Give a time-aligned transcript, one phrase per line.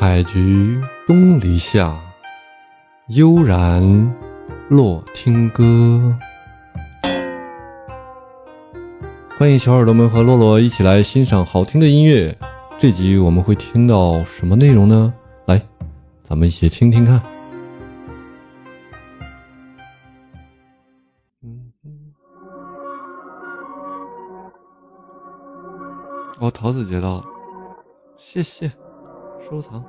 [0.00, 2.00] 采菊东篱下，
[3.08, 3.82] 悠然
[4.68, 6.16] 落听歌。
[9.36, 12.38] 欢迎小耳朵们和洛洛一起来欣赏好听的音乐。
[12.78, 15.12] 这集我们会听到什么内容呢？
[15.46, 15.60] 来，
[16.22, 17.20] 咱们一起听听看。
[26.38, 27.24] 哦，桃子接到了，
[28.16, 28.70] 谢谢，
[29.48, 29.82] 收藏。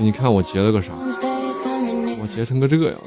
[0.00, 0.92] 你看我截了个啥？
[2.20, 2.98] 我截成个这样。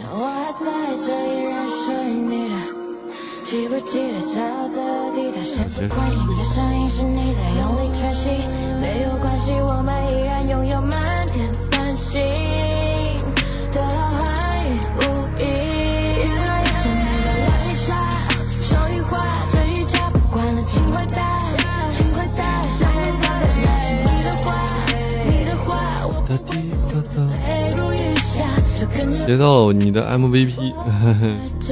[29.32, 30.74] 接到你的 MVP，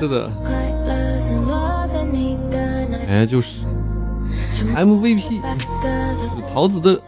[0.00, 0.30] 是的，
[3.06, 3.60] 哎，就是
[4.74, 5.42] MVP，
[6.54, 6.98] 桃子的。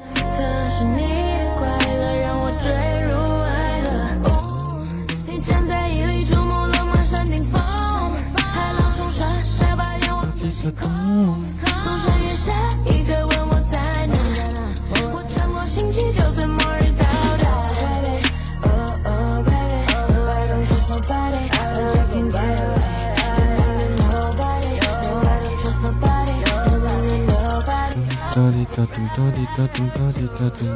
[28.80, 30.66] 哒咚哒滴哒咚哒滴哒咚。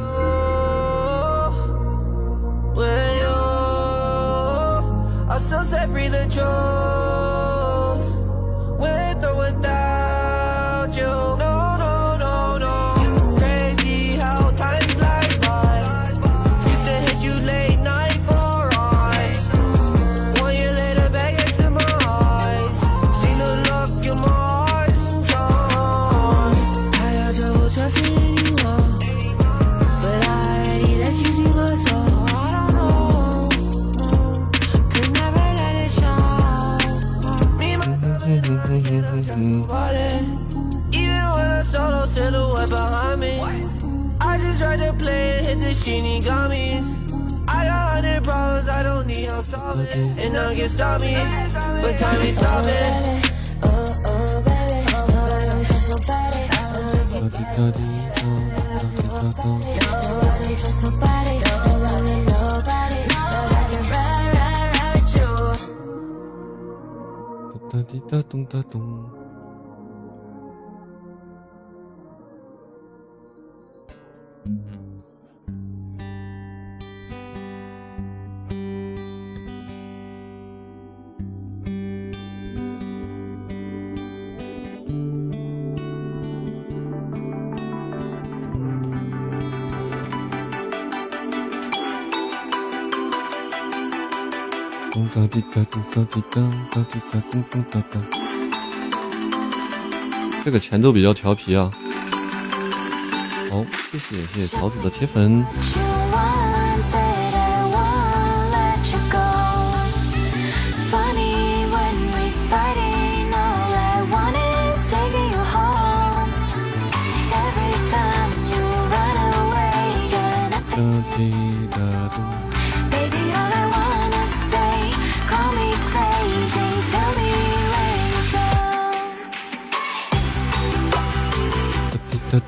[5.27, 6.84] I still set free the trolls
[38.27, 38.73] Even when
[41.51, 43.39] a solo silhouette behind me,
[44.19, 46.87] I just tried to play and hit the shiny gummies.
[47.47, 51.17] I got hundred problems, I don't need help solving, and I can stop me.
[51.83, 53.21] But time is stopping.
[53.61, 55.49] Nobody, nobody,
[55.91, 56.25] nobody, nobody,
[57.21, 57.85] nobody, nobody,
[59.13, 59.55] nobody,
[60.43, 61.44] nobody, nobody
[67.85, 69.24] 滴答咚哒咚
[95.15, 96.41] 哒滴哒滴哒滴哒
[96.73, 98.01] 哒滴哒咚咚哒哒。
[100.45, 101.71] 这个前奏比较调皮啊。
[103.49, 105.45] 好，谢谢谢谢桃子的铁粉。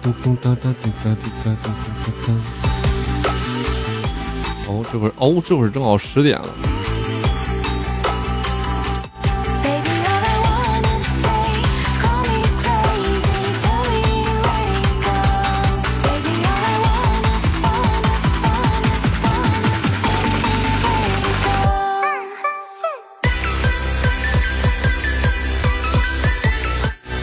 [0.02, 1.72] 嘟嘟哒哒滴哒滴哒哒哒
[2.04, 2.32] 哒哒。
[4.68, 6.48] 哦，这会儿，哦，这会儿正好十点了。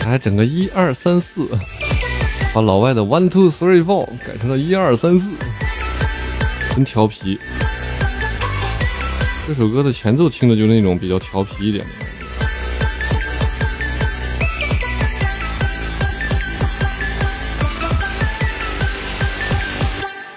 [0.06, 1.50] 来，整个一二三四。
[2.53, 5.31] 把老外的 one two three four 改成了一二三四，
[6.75, 7.39] 真调皮。
[9.47, 12.07] 这首歌的前奏听着就是那种比较调皮一点的感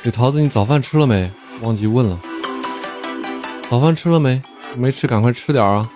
[0.02, 0.08] 觉。
[0.08, 1.30] 哎，桃子，你早饭吃了没？
[1.60, 2.18] 忘记问了。
[3.68, 4.40] 早饭吃了没？
[4.74, 5.86] 没吃，赶快吃点啊！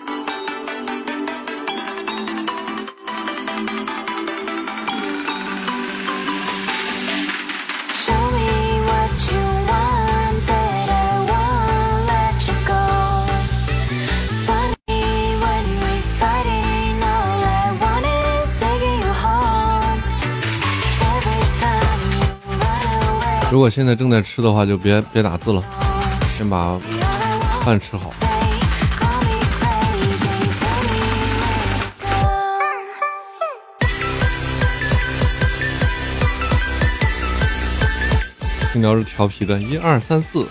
[23.51, 25.61] 如果现在正在吃的话，就别别打字了，
[26.39, 26.79] 先把
[27.65, 28.13] 饭吃好。
[29.01, 31.01] Call me crazy, tell me
[31.35, 31.99] where it
[38.61, 38.73] goes.
[38.73, 40.47] 听着是调皮的，一二三四。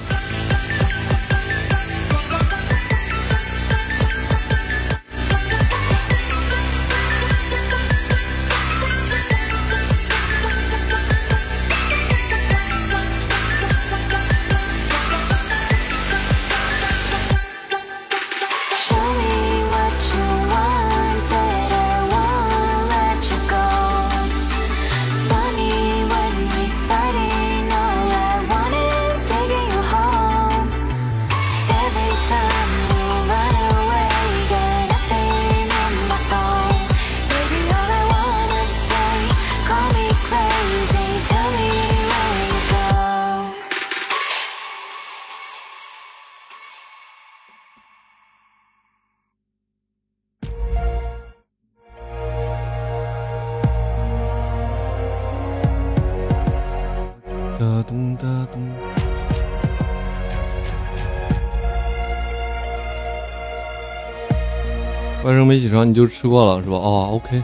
[65.24, 66.77] 外甥没起床，你就吃过了是吧？
[66.77, 67.44] 哦，OK。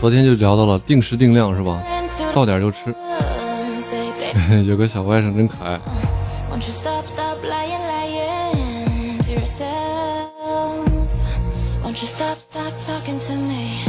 [0.00, 1.82] 昨天就聊到了定时定量是吧？
[2.34, 2.94] 到点就吃。
[4.66, 5.78] 有个小外甥真可爱。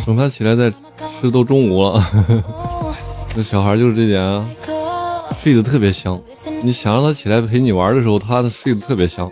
[0.05, 0.69] 等他起来再
[1.21, 2.05] 吃，都中午了。
[3.35, 4.45] 那小孩就是这点啊，
[5.41, 6.19] 睡得特别香。
[6.61, 9.31] 你想让他起来陪你玩的时候，他睡得特别香。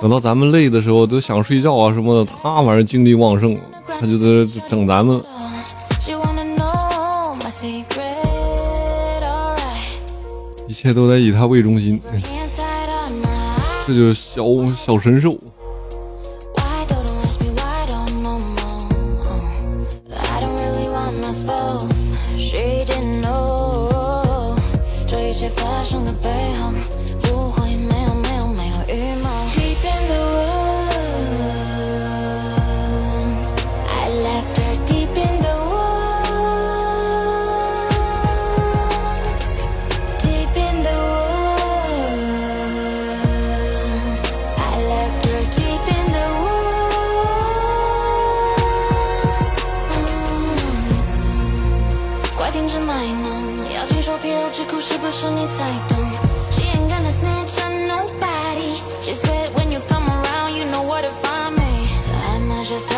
[0.00, 3.58] 等到咱们累的时候，都想睡觉啊什么的，他反正精力旺盛，
[3.88, 5.22] 他就在这整咱们。
[10.68, 12.00] 一切都在以他为中心
[13.86, 14.44] 这就是小
[14.76, 15.38] 小神兽。
[16.54, 17.66] Why don't you ask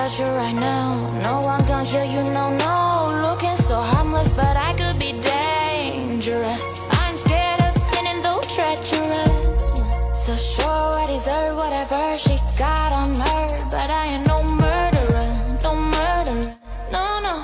[0.09, 0.95] about you right now.
[1.21, 3.09] No one gonna hear you, no, no.
[3.29, 6.65] Looking so harmless, but I could be dangerous.
[6.91, 9.83] I'm scared of sinning, though treacherous.
[10.15, 13.69] So sure, I deserve whatever she got on her.
[13.71, 15.29] But I ain't no murderer,
[15.63, 16.57] no murderer,
[16.93, 17.43] no, no.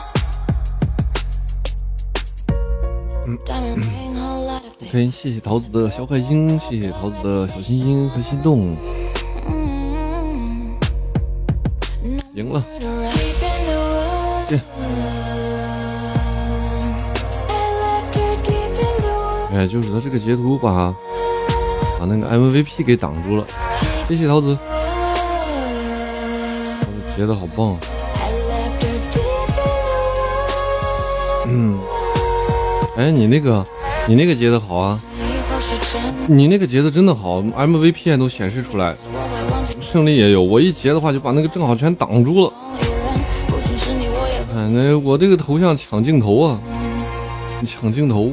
[3.45, 8.77] Diamond ring, whole lot of OK，谢谢桃子的小开心，谢谢桃子的小心心和心动，
[12.35, 12.65] the woods.
[19.53, 20.93] 哎，就是他这个截图把
[21.99, 23.47] 把那个 MVP 给挡住了，
[24.09, 24.59] 谢谢桃子，
[26.81, 27.69] 桃子截的好棒。
[27.69, 27.87] Woods.
[31.47, 31.79] 嗯，
[32.97, 33.65] 哎，你那个
[34.09, 35.01] 你那个截的好啊，
[36.27, 38.97] 你那个截的真的好，MVP 还都显示出来，
[39.95, 40.43] 胜利也有。
[40.43, 42.53] 我一截的话就把那个正好全挡住了。
[42.67, 43.15] 某一人，
[43.47, 46.61] 不仅是你，我也会哎，那我这个头像抢镜头啊，
[47.61, 48.33] 你抢镜头。